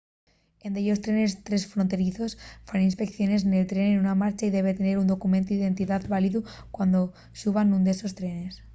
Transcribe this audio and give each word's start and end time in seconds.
en 0.65 0.71
dellos 0.75 1.01
trenes 1.05 1.31
tresfronterizos 1.47 2.31
faen 2.67 2.87
inspeiciones 2.89 3.41
nel 3.49 3.69
tren 3.71 3.87
en 3.93 4.03
marcha 4.23 4.43
y 4.45 4.55
debe 4.57 4.77
tener 4.79 4.95
un 4.97 5.11
documentu 5.13 5.49
d'identidá 5.51 5.95
válidu 6.13 6.39
cuando 6.75 6.99
xuba 7.39 7.61
nún 7.63 7.83
d'esos 7.85 8.15
trenes 8.19 8.53